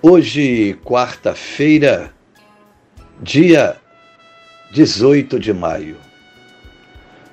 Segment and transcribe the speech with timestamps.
[0.00, 2.14] Hoje, quarta-feira,
[3.20, 3.76] dia
[4.70, 5.96] 18 de maio.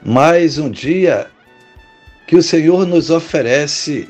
[0.04, 1.28] Mais um dia
[2.26, 4.10] que o Senhor nos oferece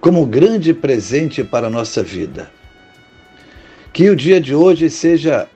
[0.00, 2.48] como grande presente para a nossa vida.
[3.92, 5.48] Que o dia de hoje seja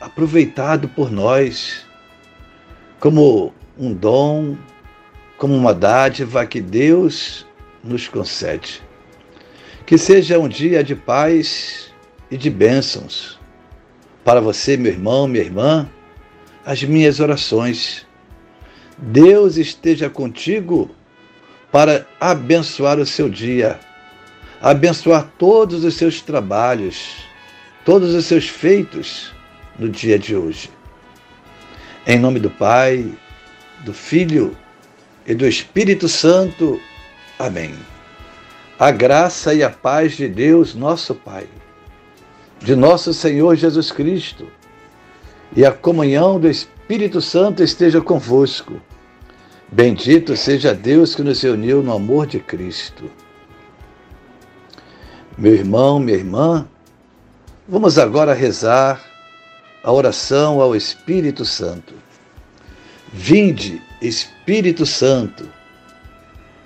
[0.00, 1.84] aproveitado por nós
[2.98, 4.56] como um dom,
[5.36, 7.46] como uma dádiva que Deus
[7.84, 8.80] nos concede.
[9.86, 11.92] Que seja um dia de paz
[12.30, 13.38] e de bênçãos.
[14.24, 15.88] Para você, meu irmão, minha irmã,
[16.64, 18.06] as minhas orações.
[18.96, 20.90] Deus esteja contigo
[21.70, 23.78] para abençoar o seu dia,
[24.62, 27.16] abençoar todos os seus trabalhos,
[27.84, 29.32] todos os seus feitos
[29.78, 30.70] no dia de hoje.
[32.06, 33.12] Em nome do Pai,
[33.84, 34.56] do Filho
[35.26, 36.80] e do Espírito Santo.
[37.38, 37.93] Amém
[38.78, 41.46] a graça e a paz de Deus, nosso Pai,
[42.58, 44.46] de nosso Senhor Jesus Cristo
[45.56, 48.80] e a comunhão do Espírito Santo esteja convosco.
[49.70, 53.10] Bendito seja Deus que nos reuniu no amor de Cristo.
[55.38, 56.66] Meu irmão, minha irmã,
[57.68, 59.02] vamos agora rezar
[59.82, 61.94] a oração ao Espírito Santo.
[63.12, 65.48] Vinde, Espírito Santo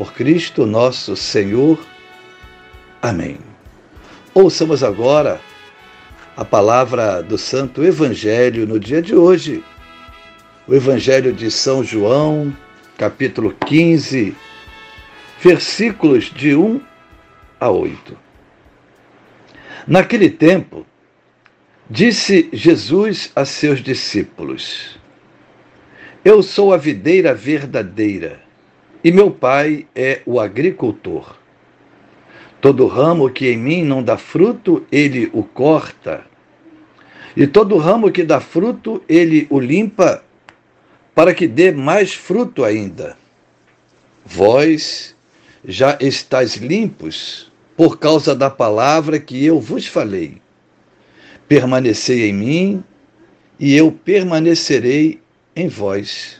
[0.00, 1.78] por Cristo nosso Senhor.
[3.02, 3.36] Amém.
[4.32, 5.38] Ouçamos agora
[6.34, 9.62] a palavra do Santo Evangelho no dia de hoje.
[10.66, 12.50] O Evangelho de São João,
[12.96, 14.34] capítulo 15,
[15.38, 16.80] versículos de 1
[17.60, 18.16] a 8.
[19.86, 20.86] Naquele tempo,
[21.90, 24.98] disse Jesus a seus discípulos:
[26.24, 28.48] Eu sou a videira verdadeira
[29.02, 31.36] e meu pai é o agricultor.
[32.60, 36.26] Todo ramo que em mim não dá fruto, ele o corta.
[37.36, 40.22] E todo ramo que dá fruto, ele o limpa,
[41.14, 43.16] para que dê mais fruto ainda.
[44.24, 45.16] Vós
[45.64, 50.42] já estáis limpos por causa da palavra que eu vos falei.
[51.48, 52.84] Permanecei em mim,
[53.58, 55.20] e eu permanecerei
[55.54, 56.39] em vós.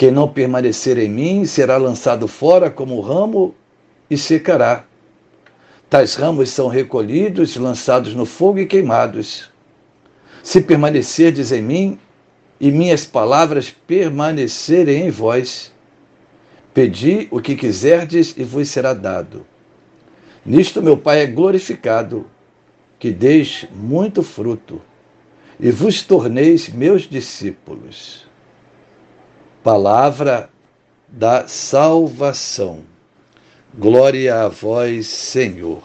[0.00, 3.54] Quem não permanecer em mim será lançado fora como ramo
[4.08, 4.86] e secará.
[5.90, 9.50] Tais ramos são recolhidos, lançados no fogo e queimados.
[10.42, 11.98] Se permanecerdes em mim
[12.58, 15.70] e minhas palavras permanecerem em vós,
[16.72, 19.44] pedi o que quiserdes e vos será dado.
[20.46, 22.24] Nisto meu Pai é glorificado,
[22.98, 24.80] que deis muito fruto
[25.60, 28.29] e vos torneis meus discípulos
[29.62, 30.50] palavra
[31.08, 32.84] da salvação.
[33.74, 35.82] Glória a vós, Senhor.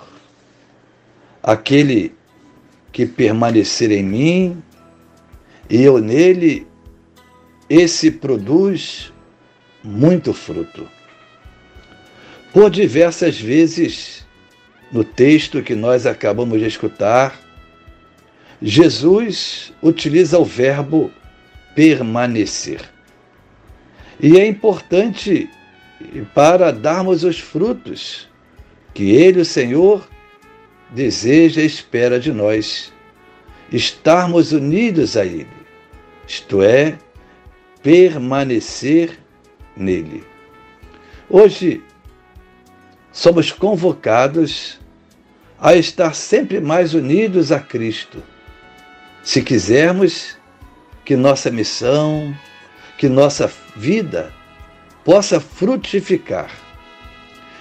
[1.41, 2.15] Aquele
[2.91, 4.63] que permanecer em mim
[5.69, 6.67] e eu nele,
[7.69, 9.11] esse produz
[9.83, 10.87] muito fruto.
[12.53, 14.25] Por diversas vezes,
[14.91, 17.39] no texto que nós acabamos de escutar,
[18.61, 21.11] Jesus utiliza o verbo
[21.75, 22.94] permanecer.
[24.19, 25.49] E é importante
[26.33, 28.27] para darmos os frutos
[28.93, 30.07] que Ele, o Senhor,
[30.91, 32.93] deseja e espera de nós.
[33.71, 35.47] estarmos unidos a Ele,
[36.27, 36.97] isto é,
[37.81, 39.19] permanecer
[39.75, 40.23] nele.
[41.29, 41.83] Hoje,
[43.11, 44.79] somos convocados
[45.59, 48.21] a estar sempre mais unidos a Cristo,
[49.23, 50.37] se quisermos
[51.03, 52.35] que nossa missão,
[52.97, 54.31] que nossa vida
[55.03, 56.49] possa frutificar.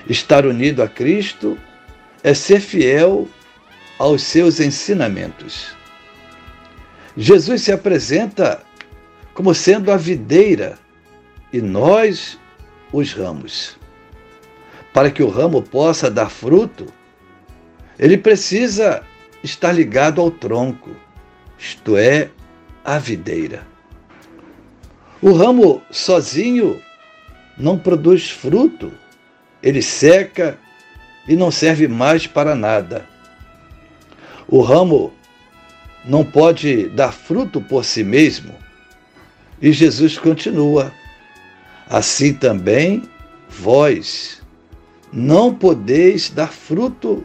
[0.08, 1.58] Estar unido a Cristo
[2.22, 3.28] é ser fiel
[3.98, 5.74] aos seus ensinamentos.
[7.16, 8.62] Jesus se apresenta
[9.32, 10.78] como sendo a videira
[11.52, 12.38] e nós
[12.92, 13.76] os ramos.
[14.92, 16.86] Para que o ramo possa dar fruto,
[17.98, 19.02] ele precisa
[19.42, 20.90] estar ligado ao tronco,
[21.58, 22.30] isto é,
[22.84, 23.73] à videira.
[25.24, 26.82] O ramo sozinho
[27.56, 28.92] não produz fruto,
[29.62, 30.58] ele seca
[31.26, 33.06] e não serve mais para nada.
[34.46, 35.14] O ramo
[36.04, 38.54] não pode dar fruto por si mesmo.
[39.62, 40.92] E Jesus continua:
[41.88, 43.04] Assim também
[43.48, 44.42] vós
[45.10, 47.24] não podeis dar fruto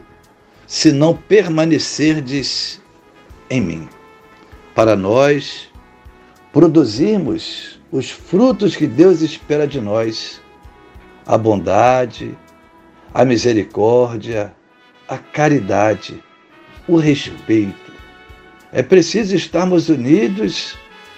[0.66, 2.80] se não permanecerdes
[3.50, 3.88] em mim.
[4.74, 5.69] Para nós
[6.52, 10.40] produzirmos os frutos que Deus espera de nós,
[11.26, 12.36] a bondade,
[13.12, 14.54] a misericórdia,
[15.08, 16.22] a caridade,
[16.86, 17.92] o respeito.
[18.72, 20.76] É preciso estarmos unidos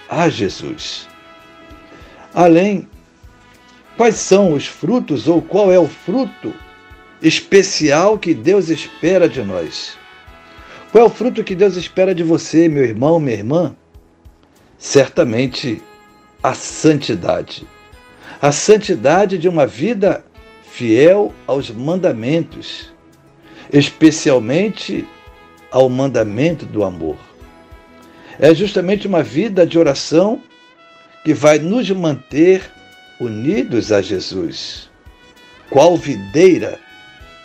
[0.09, 1.09] a Jesus.
[2.35, 2.89] Além,
[3.97, 6.55] quais são os frutos ou qual é o fruto
[7.21, 9.97] especial que Deus espera de nós?
[10.91, 13.77] Qual é o fruto que Deus espera de você, meu irmão, minha irmã?
[14.83, 15.81] Certamente
[16.43, 17.65] a santidade.
[18.41, 20.25] A santidade de uma vida
[20.73, 22.93] fiel aos mandamentos,
[23.73, 25.07] especialmente
[25.71, 27.17] ao mandamento do amor.
[28.41, 30.43] É justamente uma vida de oração
[31.23, 32.69] que vai nos manter
[33.21, 34.91] unidos a Jesus.
[35.71, 36.81] Qual videira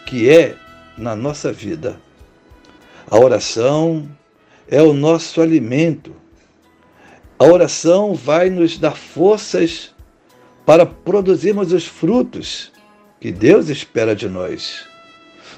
[0.08, 0.56] que é
[0.98, 2.02] na nossa vida.
[3.08, 4.10] A oração
[4.68, 6.16] é o nosso alimento
[7.40, 9.94] a oração vai nos dar forças
[10.66, 12.72] para produzirmos os frutos
[13.20, 14.86] que Deus espera de nós.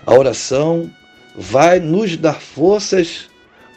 [0.05, 0.91] A oração
[1.35, 3.29] vai nos dar forças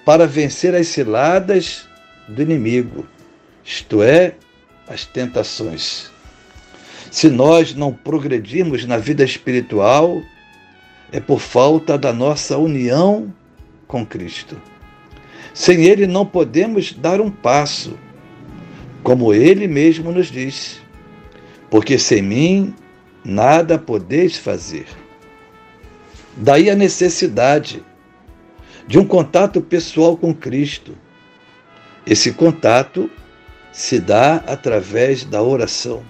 [0.04, 1.88] para vencer as ciladas
[2.26, 3.06] do inimigo,
[3.64, 4.34] isto é,
[4.88, 6.10] as tentações.
[7.10, 10.20] Se nós não progredirmos na vida espiritual,
[11.12, 13.32] é por falta da nossa união
[13.86, 14.60] com Cristo.
[15.54, 17.98] Sem ele não podemos dar um passo,
[19.02, 20.80] como ele mesmo nos diz,
[21.70, 22.74] porque sem mim
[23.24, 24.86] nada podeis fazer.
[26.36, 27.82] Daí a necessidade
[28.86, 30.96] de um contato pessoal com Cristo.
[32.06, 33.10] Esse contato
[33.72, 36.02] se dá através da oração.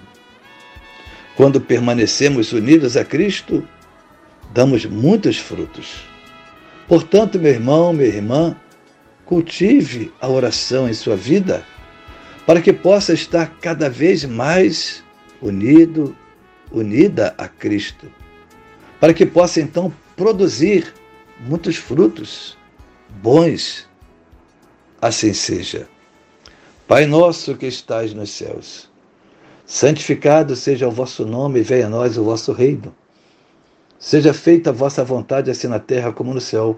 [1.35, 3.67] Quando permanecemos unidos a Cristo,
[4.53, 6.03] damos muitos frutos.
[6.87, 8.55] Portanto, meu irmão, minha irmã,
[9.25, 11.65] Cultive a oração em sua vida
[12.45, 15.03] para que possa estar cada vez mais
[15.41, 16.15] unido,
[16.71, 18.11] unida a Cristo,
[18.99, 20.93] para que possa então produzir
[21.39, 22.57] muitos frutos
[23.21, 23.87] bons.
[25.01, 25.87] Assim seja.
[26.87, 28.89] Pai nosso que estais nos céus,
[29.65, 32.93] santificado seja o vosso nome venha a nós o vosso reino.
[33.97, 36.77] Seja feita a vossa vontade, assim na terra como no céu.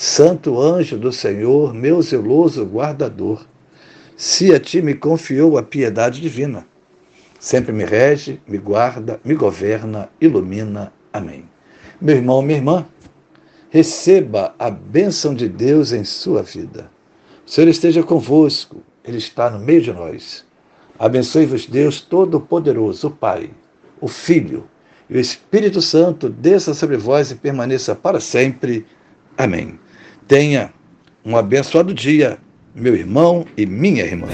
[0.00, 3.44] Santo anjo do Senhor, meu zeloso guardador,
[4.16, 6.64] se a ti me confiou a piedade divina,
[7.40, 10.92] sempre me rege, me guarda, me governa, ilumina.
[11.12, 11.44] Amém.
[12.00, 12.86] Meu irmão, minha irmã,
[13.70, 16.88] receba a bênção de Deus em sua vida.
[17.44, 20.46] O Senhor esteja convosco, Ele está no meio de nós.
[20.96, 23.50] Abençoe-vos, Deus Todo-Poderoso, o Pai,
[24.00, 24.64] o Filho
[25.10, 28.86] e o Espírito Santo, desça sobre vós e permaneça para sempre.
[29.36, 29.76] Amém.
[30.28, 30.70] Tenha
[31.24, 32.36] um abençoado dia,
[32.74, 34.28] meu irmão e minha irmã.